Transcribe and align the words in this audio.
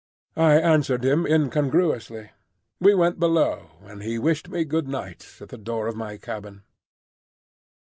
I 0.35 0.53
answered 0.55 1.05
him 1.05 1.27
incongruously. 1.27 2.31
We 2.79 2.95
went 2.95 3.19
below, 3.19 3.69
and 3.83 4.01
he 4.01 4.17
wished 4.17 4.49
me 4.49 4.65
good 4.65 4.87
night 4.87 5.35
at 5.39 5.49
the 5.49 5.59
door 5.59 5.85
of 5.85 5.95
my 5.95 6.17
cabin. 6.17 6.63